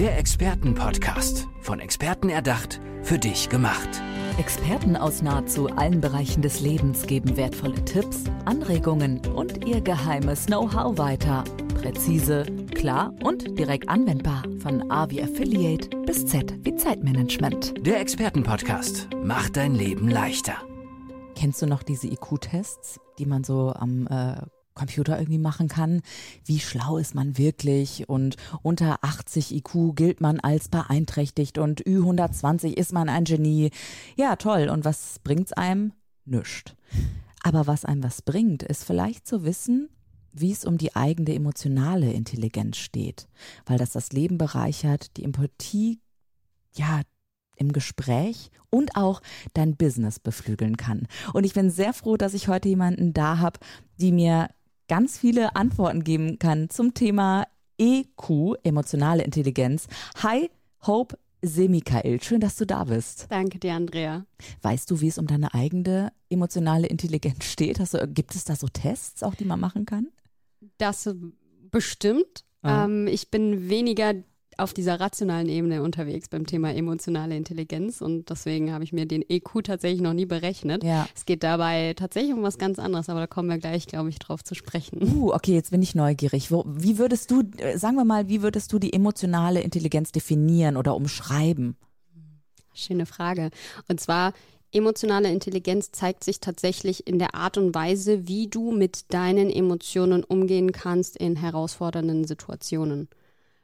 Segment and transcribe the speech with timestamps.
[0.00, 1.46] Der Expertenpodcast.
[1.60, 4.00] Von Experten erdacht, für dich gemacht.
[4.38, 10.96] Experten aus nahezu allen Bereichen des Lebens geben wertvolle Tipps, Anregungen und ihr geheimes Know-how
[10.96, 11.44] weiter.
[11.74, 14.42] Präzise, klar und direkt anwendbar.
[14.60, 17.86] Von A wie Affiliate bis Z wie Zeitmanagement.
[17.86, 20.54] Der Expertenpodcast macht dein Leben leichter.
[21.36, 24.36] Kennst du noch diese IQ-Tests, die man so am äh,
[24.80, 26.00] Computer irgendwie machen kann.
[26.44, 28.08] Wie schlau ist man wirklich?
[28.08, 33.70] Und unter 80 IQ gilt man als beeinträchtigt und Ü120 ist man ein Genie.
[34.16, 34.70] Ja, toll.
[34.70, 35.92] Und was bringt's einem?
[36.24, 36.74] Nüscht.
[37.42, 39.90] Aber was einem was bringt, ist vielleicht zu wissen,
[40.32, 43.28] wie es um die eigene emotionale Intelligenz steht,
[43.66, 46.00] weil das das Leben bereichert, die Empathie,
[46.74, 47.02] ja,
[47.56, 49.20] im Gespräch und auch
[49.52, 51.06] dein Business beflügeln kann.
[51.34, 53.60] Und ich bin sehr froh, dass ich heute jemanden da habe,
[53.98, 54.48] die mir
[54.90, 57.46] ganz viele Antworten geben kann zum Thema
[57.78, 59.86] EQ, emotionale Intelligenz.
[60.20, 60.50] Hi,
[60.84, 63.28] Hope Semikael, schön, dass du da bist.
[63.30, 64.26] Danke dir, Andrea.
[64.62, 67.78] Weißt du, wie es um deine eigene emotionale Intelligenz steht?
[67.78, 70.08] Hast du, gibt es da so Tests auch, die man machen kann?
[70.76, 71.08] Das
[71.70, 72.44] bestimmt.
[72.62, 72.86] Ah.
[72.86, 74.14] Ähm, ich bin weniger
[74.58, 79.24] auf dieser rationalen Ebene unterwegs beim Thema emotionale Intelligenz und deswegen habe ich mir den
[79.28, 80.84] EQ tatsächlich noch nie berechnet.
[80.84, 81.08] Ja.
[81.14, 84.18] Es geht dabei tatsächlich um was ganz anderes, aber da kommen wir gleich, glaube ich,
[84.18, 85.02] drauf zu sprechen.
[85.02, 86.50] Uh, okay, jetzt bin ich neugierig.
[86.50, 90.76] Wo, wie würdest du, äh, sagen wir mal, wie würdest du die emotionale Intelligenz definieren
[90.76, 91.76] oder umschreiben?
[92.74, 93.50] Schöne Frage.
[93.88, 94.32] Und zwar
[94.72, 100.22] Emotionale Intelligenz zeigt sich tatsächlich in der Art und Weise, wie du mit deinen Emotionen
[100.22, 103.08] umgehen kannst in herausfordernden Situationen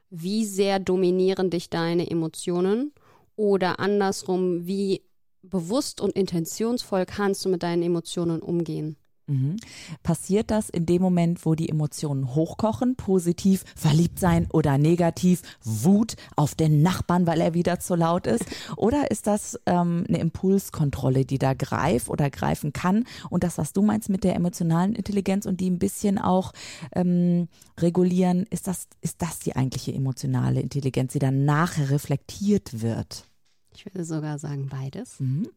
[0.09, 2.93] wie sehr dominieren dich deine Emotionen
[3.35, 5.01] oder andersrum, wie
[5.41, 8.97] bewusst und intentionsvoll kannst du mit deinen Emotionen umgehen.
[9.27, 9.57] Mhm.
[10.03, 16.15] Passiert das in dem Moment, wo die Emotionen hochkochen, positiv, verliebt sein oder negativ, Wut
[16.35, 18.45] auf den Nachbarn, weil er wieder zu laut ist?
[18.77, 23.05] Oder ist das ähm, eine Impulskontrolle, die da greift oder greifen kann?
[23.29, 26.53] Und das, was du meinst mit der emotionalen Intelligenz und die ein bisschen auch
[26.95, 27.47] ähm,
[27.79, 33.25] regulieren, ist das, ist das die eigentliche emotionale Intelligenz, die dann nachher reflektiert wird?
[33.73, 35.19] Ich würde sogar sagen beides.
[35.19, 35.49] Mhm.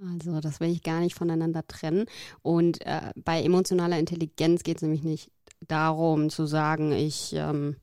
[0.00, 2.06] Also das will ich gar nicht voneinander trennen.
[2.42, 5.30] Und äh, bei emotionaler Intelligenz geht es nämlich nicht
[5.66, 7.76] darum zu sagen, ich, ähm,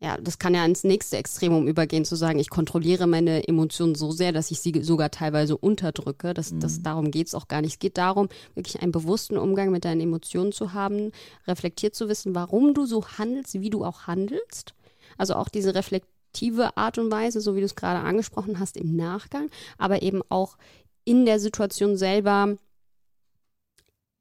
[0.00, 4.12] ja, das kann ja ins nächste Extremum übergehen, zu sagen, ich kontrolliere meine Emotionen so
[4.12, 6.32] sehr, dass ich sie sogar teilweise unterdrücke.
[6.32, 6.60] Das, mhm.
[6.60, 7.72] das, darum geht es auch gar nicht.
[7.72, 11.10] Es geht darum, wirklich einen bewussten Umgang mit deinen Emotionen zu haben,
[11.46, 14.74] reflektiert zu wissen, warum du so handelst, wie du auch handelst.
[15.18, 18.96] Also auch diese reflektive Art und Weise, so wie du es gerade angesprochen hast, im
[18.96, 20.56] Nachgang, aber eben auch
[21.04, 22.56] in der Situation selber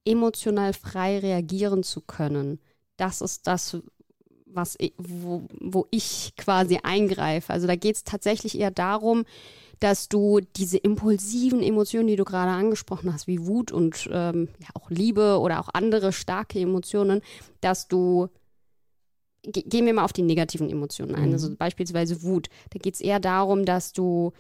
[0.05, 2.59] emotional frei reagieren zu können.
[2.97, 3.77] Das ist das,
[4.45, 7.53] was ich, wo, wo ich quasi eingreife.
[7.53, 9.25] Also da geht es tatsächlich eher darum,
[9.79, 14.67] dass du diese impulsiven Emotionen, die du gerade angesprochen hast, wie Wut und ähm, ja,
[14.75, 17.21] auch Liebe oder auch andere starke Emotionen,
[17.61, 18.29] dass du
[19.43, 21.33] gehen wir mal auf die negativen Emotionen ein, mhm.
[21.33, 22.47] also beispielsweise Wut.
[22.69, 24.33] Da geht es eher darum, dass du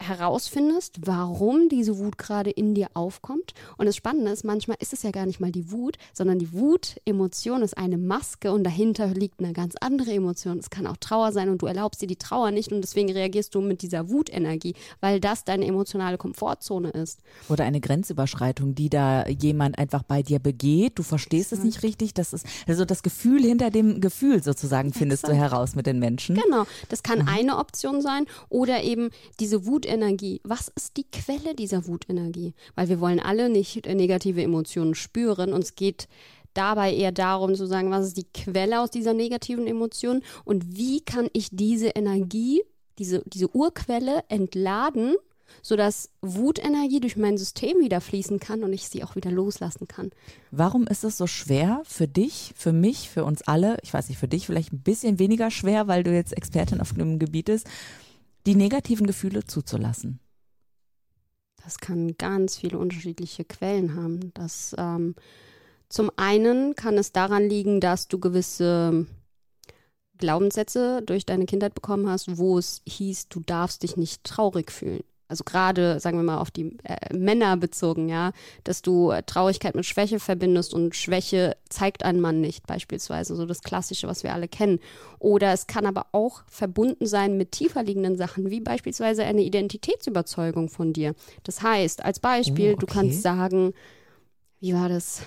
[0.00, 3.54] herausfindest, warum diese Wut gerade in dir aufkommt.
[3.76, 6.52] Und das Spannende ist, manchmal ist es ja gar nicht mal die Wut, sondern die
[6.52, 10.58] Wut-Emotion ist eine Maske und dahinter liegt eine ganz andere Emotion.
[10.58, 13.54] Es kann auch Trauer sein und du erlaubst dir die Trauer nicht und deswegen reagierst
[13.54, 17.20] du mit dieser Wutenergie, weil das deine emotionale Komfortzone ist.
[17.48, 20.98] Oder eine Grenzüberschreitung, die da jemand einfach bei dir begeht.
[20.98, 21.58] Du verstehst Exakt.
[21.58, 22.14] es nicht richtig.
[22.14, 25.38] Das ist also das Gefühl hinter dem Gefühl sozusagen findest Exakt.
[25.38, 26.36] du heraus mit den Menschen.
[26.36, 26.64] Genau.
[26.88, 27.28] Das kann mhm.
[27.28, 32.54] eine Option sein oder eben diese Wut Wutenergie, was ist die Quelle dieser Wutenergie?
[32.76, 35.52] Weil wir wollen alle nicht negative Emotionen spüren.
[35.52, 36.06] Uns geht
[36.54, 41.00] dabei eher darum zu sagen, was ist die Quelle aus dieser negativen Emotion und wie
[41.00, 42.62] kann ich diese Energie,
[42.98, 45.16] diese, diese Urquelle entladen,
[45.60, 50.12] sodass Wutenergie durch mein System wieder fließen kann und ich sie auch wieder loslassen kann.
[50.52, 54.18] Warum ist es so schwer für dich, für mich, für uns alle, ich weiß nicht,
[54.18, 57.66] für dich vielleicht ein bisschen weniger schwer, weil du jetzt Expertin auf einem Gebiet bist,
[58.46, 60.20] die negativen Gefühle zuzulassen?
[61.62, 64.32] Das kann ganz viele unterschiedliche Quellen haben.
[64.34, 65.14] Das, ähm,
[65.88, 69.06] zum einen kann es daran liegen, dass du gewisse
[70.16, 75.04] Glaubenssätze durch deine Kindheit bekommen hast, wo es hieß, du darfst dich nicht traurig fühlen
[75.30, 78.32] also gerade, sagen wir mal, auf die äh, Männer bezogen, ja,
[78.64, 83.62] dass du Traurigkeit mit Schwäche verbindest und Schwäche zeigt ein Mann nicht, beispielsweise, so das
[83.62, 84.80] Klassische, was wir alle kennen.
[85.18, 90.68] Oder es kann aber auch verbunden sein mit tiefer liegenden Sachen, wie beispielsweise eine Identitätsüberzeugung
[90.68, 91.14] von dir.
[91.44, 92.80] Das heißt, als Beispiel, oh, okay.
[92.80, 93.72] du kannst sagen,
[94.60, 95.22] wie war das?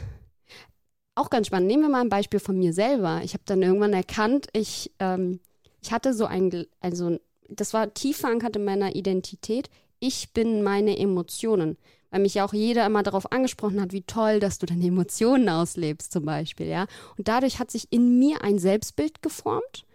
[1.16, 1.68] Auch ganz spannend.
[1.68, 3.22] Nehmen wir mal ein Beispiel von mir selber.
[3.24, 5.40] Ich habe dann irgendwann erkannt, ich ähm,
[5.84, 7.20] ich hatte so ein, also
[7.50, 9.70] das war tief verankert in meiner Identität.
[10.06, 11.78] Ich bin meine Emotionen.
[12.12, 15.48] Weil mich ja auch jeder immer darauf angesprochen hat, wie toll, dass du deine Emotionen
[15.48, 16.88] auslebst, zum Beispiel, ja.
[17.18, 19.86] Und dadurch hat sich in mir ein Selbstbild geformt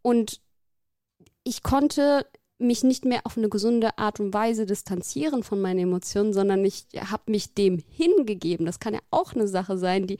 [0.00, 0.40] und
[1.44, 2.24] ich konnte
[2.56, 6.86] mich nicht mehr auf eine gesunde Art und Weise distanzieren von meinen Emotionen, sondern ich
[6.96, 8.64] habe mich dem hingegeben.
[8.64, 10.16] Das kann ja auch eine Sache sein, die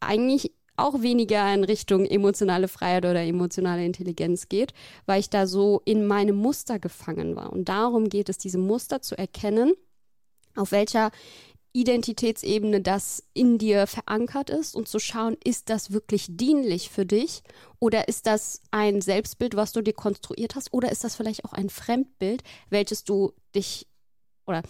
[0.00, 4.72] eigentlich auch weniger in Richtung emotionale Freiheit oder emotionale Intelligenz geht,
[5.06, 7.52] weil ich da so in meinem Muster gefangen war.
[7.52, 9.74] Und darum geht es, diese Muster zu erkennen,
[10.56, 11.10] auf welcher
[11.74, 17.42] Identitätsebene das in dir verankert ist und zu schauen, ist das wirklich dienlich für dich
[17.78, 21.54] oder ist das ein Selbstbild, was du dir konstruiert hast oder ist das vielleicht auch
[21.54, 23.86] ein Fremdbild, welches du dich
[24.46, 24.62] oder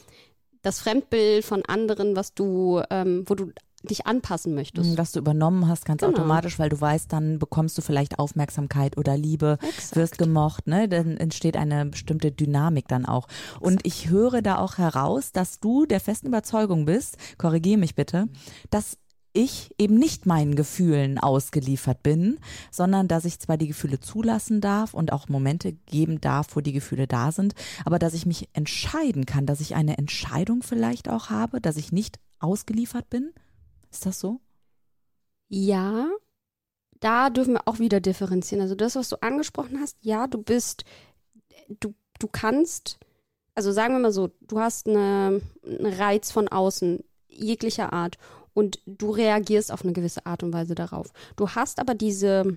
[0.62, 3.50] das Fremdbild von anderen, was du, ähm, wo du
[3.82, 4.96] dich anpassen möchtest.
[4.96, 6.12] Was du übernommen hast, ganz genau.
[6.12, 9.96] automatisch, weil du weißt, dann bekommst du vielleicht Aufmerksamkeit oder Liebe, Exakt.
[9.96, 10.88] wirst gemocht, ne?
[10.88, 13.28] Dann entsteht eine bestimmte Dynamik dann auch.
[13.28, 13.62] Exakt.
[13.62, 18.28] Und ich höre da auch heraus, dass du der festen Überzeugung bist, korrigiere mich bitte,
[18.70, 18.96] dass
[19.32, 22.38] ich eben nicht meinen Gefühlen ausgeliefert bin,
[22.70, 26.72] sondern dass ich zwar die Gefühle zulassen darf und auch Momente geben darf, wo die
[26.72, 31.30] Gefühle da sind, aber dass ich mich entscheiden kann, dass ich eine Entscheidung vielleicht auch
[31.30, 33.32] habe, dass ich nicht ausgeliefert bin.
[33.92, 34.40] Ist das so?
[35.48, 36.10] Ja,
[37.00, 38.62] da dürfen wir auch wieder differenzieren.
[38.62, 40.84] Also das, was du angesprochen hast, ja, du bist,
[41.68, 42.98] du, du kannst,
[43.54, 48.18] also sagen wir mal so, du hast eine, einen Reiz von außen, jeglicher Art,
[48.54, 51.12] und du reagierst auf eine gewisse Art und Weise darauf.
[51.36, 52.56] Du hast aber diese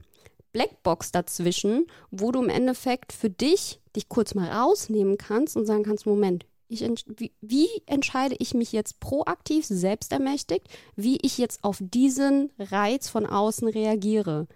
[0.52, 5.84] Blackbox dazwischen, wo du im Endeffekt für dich dich kurz mal rausnehmen kannst und sagen
[5.84, 11.78] kannst, Moment, ich, wie, wie, entscheide ich mich jetzt proaktiv, selbstermächtigt, wie ich jetzt auf
[11.80, 14.48] diesen Reiz von außen reagiere?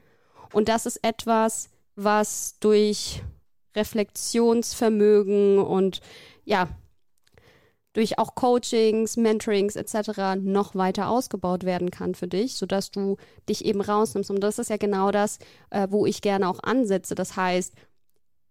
[0.53, 3.21] Und das ist etwas, was durch
[3.75, 6.01] Reflexionsvermögen und
[6.45, 6.69] ja,
[7.94, 10.39] durch auch Coachings, Mentorings etc.
[10.39, 13.17] noch weiter ausgebaut werden kann für dich, sodass du
[13.47, 14.29] dich eben rausnimmst.
[14.29, 15.39] Und das ist ja genau das,
[15.69, 17.15] äh, wo ich gerne auch ansetze.
[17.15, 17.73] Das heißt,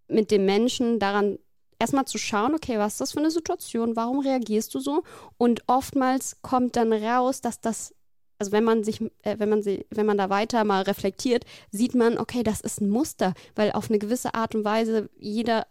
[0.08, 1.38] mit dem Menschen daran
[1.79, 5.05] erstmal zu schauen, okay, was ist das für eine Situation, warum reagierst du so?
[5.37, 7.95] Und oftmals kommt dann raus, dass das,
[8.39, 11.95] also wenn man sich, äh, wenn man sie, wenn man da weiter mal reflektiert, sieht
[11.95, 15.67] man, okay, das ist ein Muster, weil auf eine gewisse Art und Weise jeder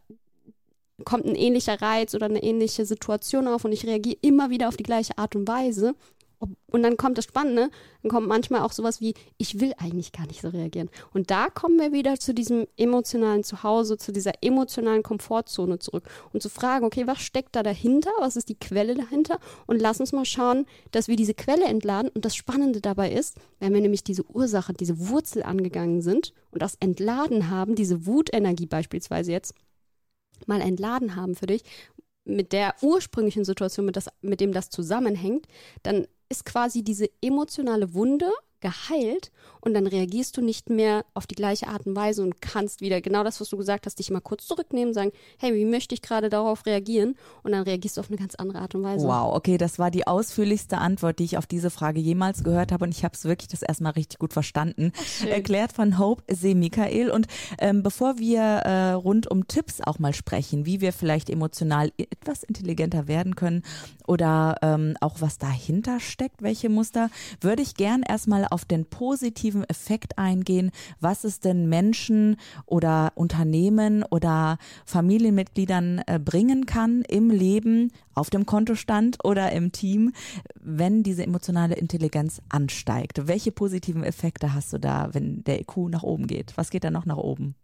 [1.06, 4.78] kommt ein ähnlicher Reiz oder eine ähnliche Situation auf und ich reagiere immer wieder auf
[4.78, 5.94] die gleiche Art und Weise
[6.40, 7.70] und dann kommt das Spannende,
[8.04, 10.90] dann kommt manchmal auch sowas wie, ich will eigentlich gar nicht so reagieren.
[11.14, 16.04] Und da kommen wir wieder zu diesem emotionalen Zuhause, zu dieser emotionalen Komfortzone zurück
[16.34, 18.12] und zu fragen, okay, was steckt da dahinter?
[18.20, 19.40] Was ist die Quelle dahinter?
[19.66, 22.12] Und lass uns mal schauen, dass wir diese Quelle entladen.
[22.14, 26.62] Und das Spannende dabei ist, wenn wir nämlich diese Ursache, diese Wurzel angegangen sind und
[26.62, 29.56] das entladen haben, diese Wutenergie beispielsweise jetzt,
[30.46, 31.64] mal entladen haben für dich,
[32.28, 35.48] mit der ursprünglichen Situation, mit, das, mit dem das zusammenhängt,
[35.84, 38.30] dann ist quasi diese emotionale Wunde
[38.60, 39.32] geheilt
[39.68, 43.02] und dann reagierst du nicht mehr auf die gleiche Art und Weise und kannst wieder
[43.02, 46.02] genau das, was du gesagt hast, dich mal kurz zurücknehmen, sagen, hey, wie möchte ich
[46.02, 47.18] gerade darauf reagieren?
[47.44, 49.06] Und dann reagierst du auf eine ganz andere Art und Weise.
[49.06, 52.86] Wow, okay, das war die ausführlichste Antwort, die ich auf diese Frage jemals gehört habe
[52.86, 54.94] und ich habe es wirklich das erstmal richtig gut verstanden.
[54.96, 57.12] Ach, Erklärt von Hope See Michael.
[57.12, 57.28] Und
[57.60, 62.44] ähm, bevor wir äh, rund um Tipps auch mal sprechen, wie wir vielleicht emotional etwas
[62.44, 63.64] intelligenter werden können
[64.08, 67.10] oder ähm, auch was dahinter steckt, welche Muster,
[67.42, 74.04] würde ich gern erstmal auf den positiven Effekt eingehen, was es denn Menschen oder Unternehmen
[74.04, 80.12] oder Familienmitgliedern äh, bringen kann im Leben, auf dem Kontostand oder im Team,
[80.60, 83.28] wenn diese emotionale Intelligenz ansteigt.
[83.28, 86.54] Welche positiven Effekte hast du da, wenn der IQ nach oben geht?
[86.56, 87.56] Was geht da noch nach oben?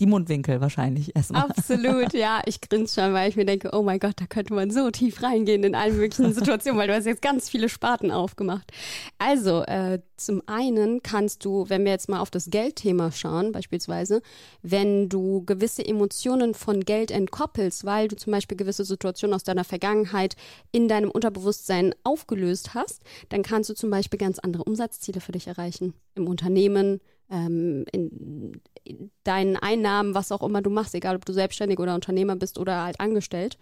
[0.00, 1.42] Die Mundwinkel wahrscheinlich erstmal.
[1.42, 2.40] Absolut, ja.
[2.46, 5.22] Ich grinse schon, weil ich mir denke, oh mein Gott, da könnte man so tief
[5.22, 8.70] reingehen in allen möglichen Situationen, weil du hast jetzt ganz viele Sparten aufgemacht.
[9.18, 14.22] Also, äh, zum einen kannst du, wenn wir jetzt mal auf das Geldthema schauen, beispielsweise,
[14.62, 19.64] wenn du gewisse Emotionen von Geld entkoppelst, weil du zum Beispiel gewisse Situationen aus deiner
[19.64, 20.36] Vergangenheit
[20.70, 25.48] in deinem Unterbewusstsein aufgelöst hast, dann kannst du zum Beispiel ganz andere Umsatzziele für dich
[25.48, 25.94] erreichen.
[26.14, 27.00] Im Unternehmen,
[27.30, 31.94] ähm, in, in deinen Einnahmen, was auch immer du machst, egal ob du selbstständig oder
[31.94, 33.58] Unternehmer bist oder halt angestellt.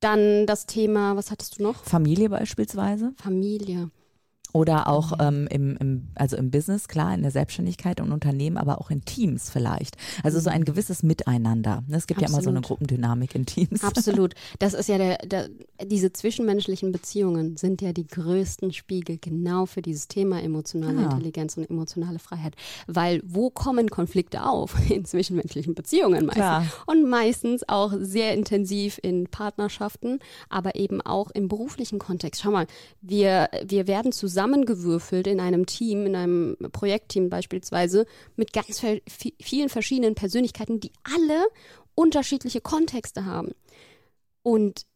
[0.00, 1.84] Dann das Thema, was hattest du noch?
[1.84, 3.12] Familie beispielsweise.
[3.16, 3.90] Familie.
[4.52, 8.80] Oder auch ähm, im, im, also im Business, klar, in der Selbstständigkeit und Unternehmen, aber
[8.80, 9.96] auch in Teams vielleicht.
[10.22, 11.84] Also so ein gewisses Miteinander.
[11.90, 12.22] Es gibt Absolut.
[12.22, 13.84] ja immer so eine Gruppendynamik in Teams.
[13.84, 14.34] Absolut.
[14.58, 15.48] Das ist ja der, der,
[15.84, 21.12] diese zwischenmenschlichen Beziehungen sind ja die größten Spiegel genau für dieses Thema emotionale ah.
[21.12, 22.54] Intelligenz und emotionale Freiheit.
[22.86, 24.74] Weil wo kommen Konflikte auf?
[24.90, 26.34] In zwischenmenschlichen Beziehungen meistens.
[26.34, 26.64] Klar.
[26.86, 32.42] Und meistens auch sehr intensiv in Partnerschaften, aber eben auch im beruflichen Kontext.
[32.42, 32.66] Schau mal,
[33.00, 38.80] wir, wir werden zusammen zusammengewürfelt in einem Team, in einem Projektteam beispielsweise, mit ganz
[39.40, 41.48] vielen verschiedenen Persönlichkeiten, die alle
[41.96, 43.50] unterschiedliche Kontexte haben.
[44.44, 44.86] Und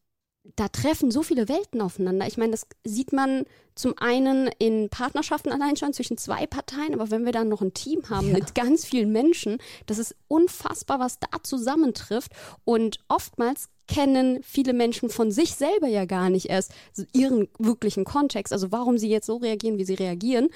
[0.57, 2.27] da treffen so viele Welten aufeinander.
[2.27, 3.45] Ich meine, das sieht man
[3.75, 7.75] zum einen in Partnerschaften allein schon zwischen zwei Parteien, aber wenn wir dann noch ein
[7.75, 8.35] Team haben ja.
[8.35, 12.33] mit ganz vielen Menschen, das ist unfassbar, was da zusammentrifft.
[12.65, 16.73] Und oftmals kennen viele Menschen von sich selber ja gar nicht erst
[17.13, 20.49] ihren wirklichen Kontext, also warum sie jetzt so reagieren, wie sie reagieren.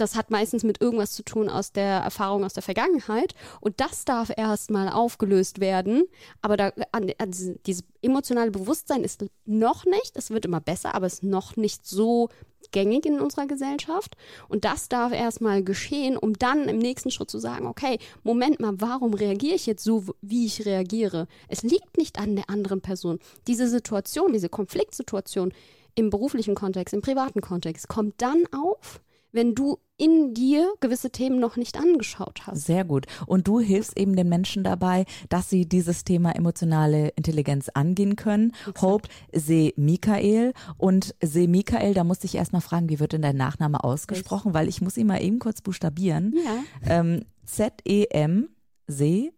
[0.00, 4.04] Das hat meistens mit irgendwas zu tun aus der Erfahrung aus der Vergangenheit und das
[4.04, 6.04] darf erstmal aufgelöst werden.
[6.42, 7.30] Aber da, an, an
[7.66, 11.86] dieses emotionale Bewusstsein ist noch nicht, es wird immer besser, aber es ist noch nicht
[11.86, 12.28] so
[12.72, 14.16] gängig in unserer Gesellschaft.
[14.48, 18.74] Und das darf erstmal geschehen, um dann im nächsten Schritt zu sagen, okay, Moment mal,
[18.78, 21.26] warum reagiere ich jetzt so, wie ich reagiere?
[21.48, 23.18] Es liegt nicht an der anderen Person.
[23.46, 25.52] Diese Situation, diese Konfliktsituation
[25.94, 29.00] im beruflichen Kontext, im privaten Kontext, kommt dann auf,
[29.32, 32.64] wenn du in dir gewisse Themen noch nicht angeschaut hast.
[32.64, 33.06] Sehr gut.
[33.26, 38.52] Und du hilfst eben den Menschen dabei, dass sie dieses Thema emotionale Intelligenz angehen können.
[38.60, 38.82] Exakt.
[38.82, 40.54] Hope Se Michael.
[40.78, 44.54] Und Se Michael, da musste ich erstmal fragen, wie wird denn dein Nachname ausgesprochen?
[44.54, 46.34] Weil ich muss ihn mal eben kurz buchstabieren.
[46.44, 47.00] Ja.
[47.00, 48.48] Ähm, Z-E-M,
[48.86, 49.32] Se,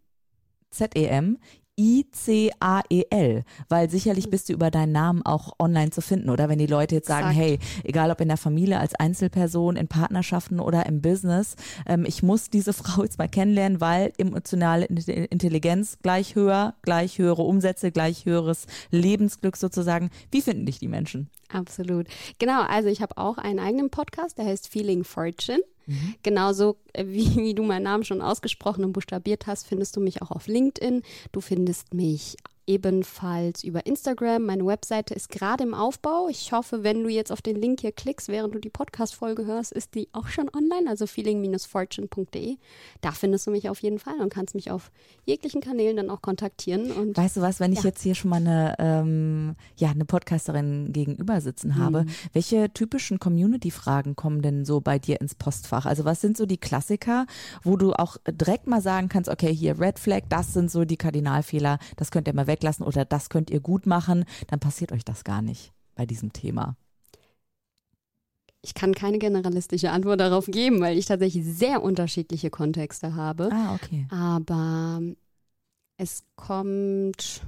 [0.71, 1.39] Z-E-M,
[1.79, 6.31] I-C-A-E-L, weil sicherlich bist du über deinen Namen auch online zu finden.
[6.31, 7.47] Oder wenn die Leute jetzt sagen, Exakt.
[7.47, 12.23] hey, egal ob in der Familie, als Einzelperson, in Partnerschaften oder im Business, ähm, ich
[12.23, 18.27] muss diese Frau jetzt mal kennenlernen, weil emotionale Intelligenz gleich höher, gleich höhere Umsätze, gleich
[18.27, 20.11] höheres Lebensglück sozusagen.
[20.31, 21.31] Wie finden dich die Menschen?
[21.53, 22.07] Absolut.
[22.39, 25.63] Genau, also ich habe auch einen eigenen Podcast, der heißt Feeling Fortune.
[25.87, 26.15] Mhm.
[26.23, 30.23] Genauso äh, wie, wie du meinen Namen schon ausgesprochen und buchstabiert hast, findest du mich
[30.23, 31.03] auch auf LinkedIn.
[31.33, 34.47] Du findest mich ebenfalls über Instagram.
[34.47, 36.29] Meine Webseite ist gerade im Aufbau.
[36.29, 39.73] Ich hoffe, wenn du jetzt auf den Link hier klickst, während du die Podcast-Folge hörst,
[39.73, 42.57] ist die auch schon online, also feeling-fortune.de.
[43.01, 44.91] Da findest du mich auf jeden Fall und kannst mich auf
[45.25, 46.93] jeglichen Kanälen dann auch kontaktieren.
[46.93, 47.79] Und, weißt du was, wenn ja.
[47.79, 52.11] ich jetzt hier schon mal eine, ähm, ja, eine Podcasterin gegenüber sitzen habe, mhm.
[52.33, 55.87] welche typischen Community-Fragen kommen denn so bei dir ins Postfach?
[55.87, 57.27] Also was sind so die Klassiker,
[57.63, 60.97] wo du auch direkt mal sagen kannst, okay, hier Red Flag, das sind so die
[60.97, 65.05] Kardinalfehler, das könnt ihr mal weglassen oder das könnt ihr gut machen, dann passiert euch
[65.05, 66.77] das gar nicht bei diesem Thema.
[68.65, 73.51] Ich kann keine generalistische Antwort darauf geben, weil ich tatsächlich sehr unterschiedliche Kontexte habe.
[73.53, 74.07] Ah, okay.
[74.11, 75.01] Aber
[75.97, 77.43] es kommt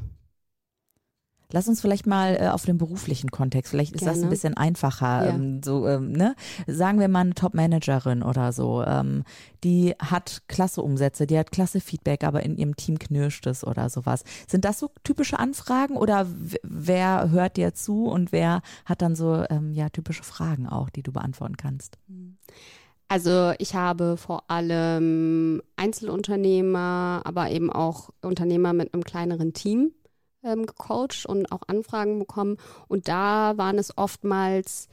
[1.53, 4.15] Lass uns vielleicht mal äh, auf den beruflichen Kontext, vielleicht ist Gerne.
[4.15, 5.27] das ein bisschen einfacher.
[5.27, 5.35] Ja.
[5.35, 6.35] Ähm, so, ähm, ne?
[6.67, 9.25] Sagen wir mal eine Top-Managerin oder so, ähm,
[9.63, 13.89] die hat klasse Umsätze, die hat klasse Feedback, aber in ihrem Team knirscht es oder
[13.89, 14.25] sowas.
[14.49, 16.27] Sind das so typische Anfragen oder
[16.63, 21.03] wer hört dir zu und wer hat dann so ähm, ja typische Fragen auch, die
[21.03, 21.99] du beantworten kannst?
[23.09, 29.93] Also ich habe vor allem Einzelunternehmer, aber eben auch Unternehmer mit einem kleineren Team
[30.45, 32.57] ähm, gecoacht und auch Anfragen bekommen.
[32.89, 34.89] Und da waren es oftmals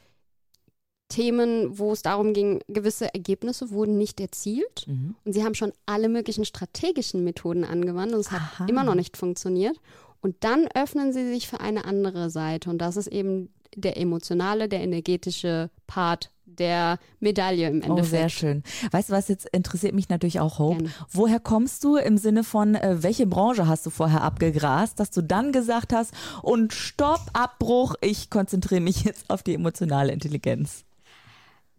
[1.10, 4.88] Themen, wo es darum ging, gewisse Ergebnisse wurden nicht erzielt.
[4.88, 5.15] Mhm.
[5.25, 8.65] Und sie haben schon alle möglichen strategischen Methoden angewandt und es hat Aha.
[8.67, 9.77] immer noch nicht funktioniert.
[10.22, 12.70] Und dann öffnen sie sich für eine andere Seite.
[12.70, 17.99] Und das ist eben der emotionale, der energetische Part der Medaille im Endeffekt.
[17.99, 18.63] Oh, sehr schön.
[18.91, 20.77] Weißt du was, jetzt interessiert mich natürlich auch Hope.
[20.77, 20.93] Gerne.
[21.09, 25.21] Woher kommst du im Sinne von, äh, welche Branche hast du vorher abgegrast, dass du
[25.21, 30.83] dann gesagt hast, und Stopp, Abbruch, ich konzentriere mich jetzt auf die emotionale Intelligenz?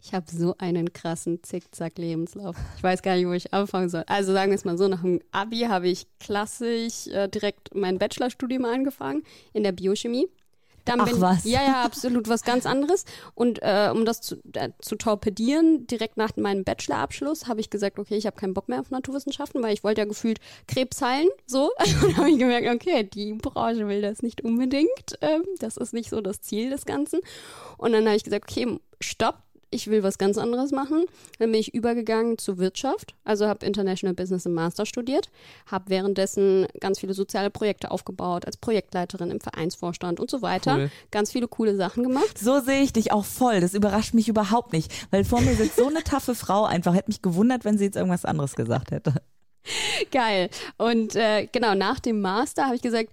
[0.04, 2.56] Ich habe so einen krassen Zickzack-Lebenslauf.
[2.76, 4.02] Ich weiß gar nicht, wo ich anfangen soll.
[4.08, 7.98] Also sagen wir es mal so, nach dem Abi habe ich klassisch äh, direkt mein
[7.98, 9.22] Bachelorstudium angefangen
[9.52, 10.26] in der Biochemie.
[10.84, 11.44] Dann Ach bin, was?
[11.44, 13.04] Ja, ja, absolut was ganz anderes.
[13.34, 17.98] Und äh, um das zu, äh, zu torpedieren, direkt nach meinem Bachelorabschluss habe ich gesagt,
[17.98, 21.28] okay, ich habe keinen Bock mehr auf Naturwissenschaften, weil ich wollte ja gefühlt Krebs heilen,
[21.46, 21.70] so.
[22.02, 25.18] Und habe ich gemerkt, okay, die Branche will das nicht unbedingt.
[25.20, 27.20] Ähm, das ist nicht so das Ziel des Ganzen.
[27.78, 29.42] Und dann habe ich gesagt, okay, stopp,
[29.72, 31.06] ich will was ganz anderes machen.
[31.38, 35.30] Dann bin ich übergegangen zur Wirtschaft, also habe International Business im Master studiert,
[35.66, 40.76] habe währenddessen ganz viele soziale Projekte aufgebaut, als Projektleiterin im Vereinsvorstand und so weiter.
[40.76, 40.90] Cool.
[41.10, 42.38] Ganz viele coole Sachen gemacht.
[42.38, 43.60] So sehe ich dich auch voll.
[43.60, 46.94] Das überrascht mich überhaupt nicht, weil vor mir sitzt so eine taffe Frau einfach.
[46.94, 49.14] Hätte mich gewundert, wenn sie jetzt irgendwas anderes gesagt hätte.
[50.10, 50.50] Geil.
[50.76, 53.10] Und äh, genau, nach dem Master habe ich gesagt,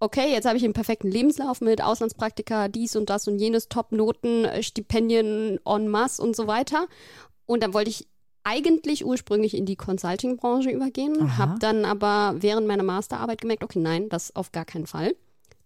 [0.00, 4.44] okay, jetzt habe ich einen perfekten Lebenslauf mit Auslandspraktika, dies und das und jenes, Top-Noten,
[4.44, 6.86] äh, Stipendien en masse und so weiter.
[7.46, 8.06] Und dann wollte ich
[8.44, 14.08] eigentlich ursprünglich in die Consulting-Branche übergehen, habe dann aber während meiner Masterarbeit gemerkt, okay, nein,
[14.08, 15.14] das auf gar keinen Fall.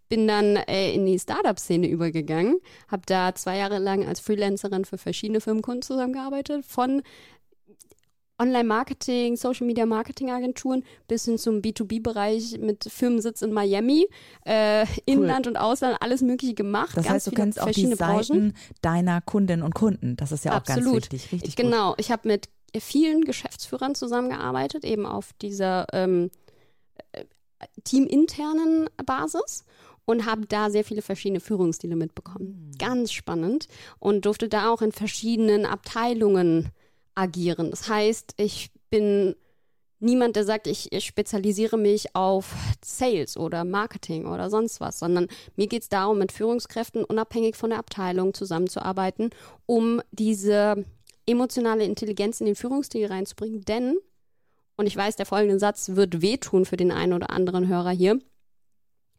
[0.08, 2.58] Bin dann äh, in die Startup-Szene übergegangen,
[2.88, 7.02] habe da zwei Jahre lang als Freelancerin für verschiedene Firmenkunden zusammengearbeitet, von
[8.42, 14.08] Online-Marketing, Social-Media-Marketing-Agenturen bis hin zum B2B-Bereich mit Firmensitz in Miami,
[14.44, 16.96] äh, Inland und Ausland, alles Mögliche gemacht.
[16.96, 18.22] Das ganz heißt, du kennst auch die Branchen.
[18.22, 20.16] Seiten deiner Kundinnen und Kunden.
[20.16, 20.84] Das ist ja auch Absolut.
[20.84, 21.32] ganz wichtig.
[21.32, 21.64] Richtig gut.
[21.64, 22.48] Genau, ich habe mit
[22.80, 26.30] vielen Geschäftsführern zusammengearbeitet, eben auf dieser ähm,
[27.12, 27.24] äh,
[27.84, 29.64] teaminternen Basis
[30.04, 32.70] und habe da sehr viele verschiedene Führungsstile mitbekommen.
[32.72, 32.78] Hm.
[32.78, 33.68] Ganz spannend
[33.98, 36.70] und durfte da auch in verschiedenen Abteilungen
[37.14, 37.70] agieren.
[37.70, 39.34] Das heißt, ich bin
[40.02, 42.54] niemand, der sagt, ich, ich spezialisiere mich auf
[42.84, 47.70] Sales oder Marketing oder sonst was, sondern mir geht es darum, mit Führungskräften unabhängig von
[47.70, 49.30] der Abteilung zusammenzuarbeiten,
[49.66, 50.84] um diese
[51.26, 53.64] emotionale Intelligenz in den Führungsstil reinzubringen.
[53.64, 53.96] Denn,
[54.76, 58.18] und ich weiß, der folgende Satz wird wehtun für den einen oder anderen Hörer hier,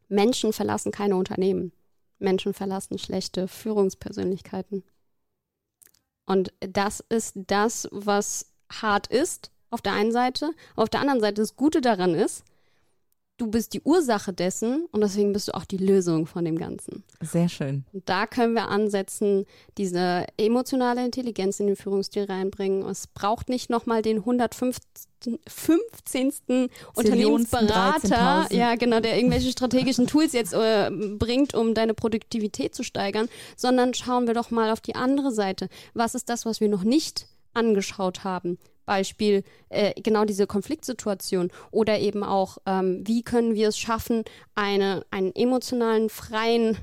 [0.09, 1.71] Menschen verlassen keine Unternehmen.
[2.19, 4.83] Menschen verlassen schlechte Führungspersönlichkeiten.
[6.25, 10.51] Und das ist das, was hart ist, auf der einen Seite.
[10.75, 12.44] Auf der anderen Seite, das Gute daran ist,
[13.43, 17.03] du bist die Ursache dessen und deswegen bist du auch die Lösung von dem Ganzen.
[17.21, 17.83] Sehr schön.
[17.91, 19.45] Und da können wir ansetzen,
[19.77, 22.88] diese emotionale Intelligenz in den Führungsstil reinbringen.
[22.88, 24.81] Es braucht nicht nochmal den 115.
[25.47, 26.69] 15.
[26.95, 28.09] Unternehmensberater,
[28.50, 28.53] 13.000.
[28.53, 33.93] ja genau, der irgendwelche strategischen Tools jetzt äh, bringt, um deine Produktivität zu steigern, sondern
[33.93, 35.69] schauen wir doch mal auf die andere Seite.
[35.93, 38.57] Was ist das, was wir noch nicht angeschaut haben?
[38.85, 44.23] Beispiel äh, genau diese Konfliktsituation oder eben auch, ähm, wie können wir es schaffen,
[44.55, 46.77] eine, einen emotionalen freien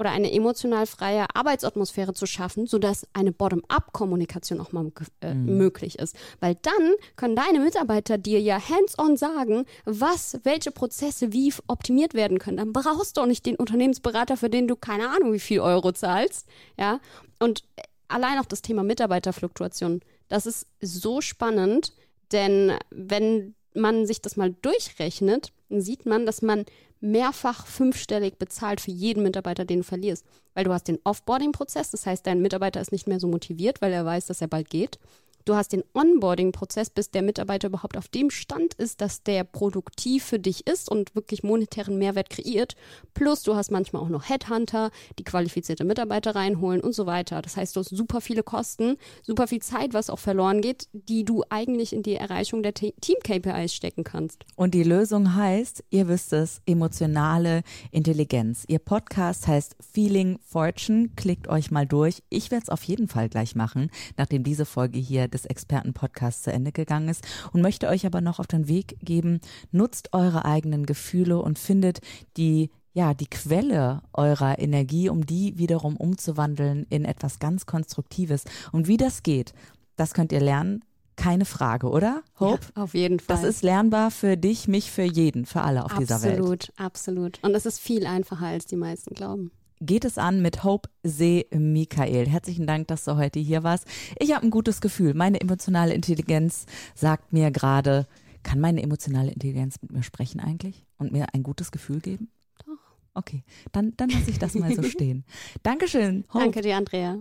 [0.00, 6.16] oder eine emotional freie Arbeitsatmosphäre zu schaffen, sodass eine Bottom-up-Kommunikation auch mal äh, möglich ist.
[6.40, 12.38] Weil dann können deine Mitarbeiter dir ja hands-on sagen, was, welche Prozesse wie optimiert werden
[12.38, 12.56] können.
[12.56, 15.92] Dann brauchst du auch nicht den Unternehmensberater, für den du keine Ahnung wie viel Euro
[15.92, 16.48] zahlst.
[16.78, 16.98] Ja.
[17.38, 20.00] Und äh, allein auch das Thema Mitarbeiterfluktuation,
[20.30, 21.92] das ist so spannend,
[22.32, 26.64] denn wenn man sich das mal durchrechnet, sieht man, dass man
[27.00, 30.24] mehrfach fünfstellig bezahlt für jeden Mitarbeiter, den du verlierst.
[30.54, 33.92] Weil du hast den Offboarding-Prozess, das heißt, dein Mitarbeiter ist nicht mehr so motiviert, weil
[33.92, 34.98] er weiß, dass er bald geht.
[35.44, 40.24] Du hast den Onboarding-Prozess, bis der Mitarbeiter überhaupt auf dem Stand ist, dass der produktiv
[40.24, 42.76] für dich ist und wirklich monetären Mehrwert kreiert.
[43.14, 47.42] Plus du hast manchmal auch noch Headhunter, die qualifizierte Mitarbeiter reinholen und so weiter.
[47.42, 51.24] Das heißt, du hast super viele Kosten, super viel Zeit, was auch verloren geht, die
[51.24, 54.44] du eigentlich in die Erreichung der Te- Team-KPIs stecken kannst.
[54.56, 58.64] Und die Lösung heißt, ihr wisst es, emotionale Intelligenz.
[58.68, 61.08] Ihr Podcast heißt Feeling Fortune.
[61.16, 62.22] Klickt euch mal durch.
[62.28, 66.52] Ich werde es auf jeden Fall gleich machen, nachdem diese Folge hier des Expertenpodcasts zu
[66.52, 70.86] Ende gegangen ist und möchte euch aber noch auf den Weg geben, nutzt eure eigenen
[70.86, 72.00] Gefühle und findet
[72.36, 78.44] die ja, die Quelle eurer Energie, um die wiederum umzuwandeln in etwas ganz Konstruktives.
[78.72, 79.52] Und wie das geht,
[79.96, 80.84] das könnt ihr lernen.
[81.16, 82.22] Keine Frage, oder?
[82.38, 82.66] Hope?
[82.74, 83.36] Ja, auf jeden Fall.
[83.36, 86.38] Das ist lernbar für dich, mich, für jeden, für alle auf dieser Welt.
[86.38, 87.38] Absolut, absolut.
[87.42, 89.52] Und es ist viel einfacher, als die meisten glauben.
[89.82, 92.28] Geht es an mit Hope See Michael.
[92.28, 93.86] Herzlichen Dank, dass du heute hier warst.
[94.18, 95.14] Ich habe ein gutes Gefühl.
[95.14, 98.06] Meine emotionale Intelligenz sagt mir gerade,
[98.42, 102.28] kann meine emotionale Intelligenz mit mir sprechen eigentlich und mir ein gutes Gefühl geben?
[102.66, 102.76] Doch.
[103.14, 105.24] Okay, dann, dann lasse ich das mal so stehen.
[105.62, 106.24] Dankeschön.
[106.34, 106.44] Hope.
[106.44, 107.18] Danke dir, Andrea.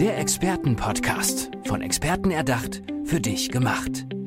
[0.00, 1.50] Der Expertenpodcast.
[1.64, 4.06] Von Experten erdacht, für dich gemacht.